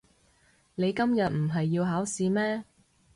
[0.73, 2.63] 你今日唔係要考試咩？